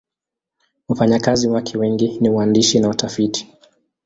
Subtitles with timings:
[0.87, 3.49] Wafanyakazi wake wengi ni waandishi na watafiti.